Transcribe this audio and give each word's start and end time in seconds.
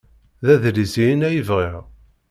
D 0.45 0.47
adlis-ihin 0.53 1.21
ay 1.29 1.39
bɣiɣ. 1.47 1.75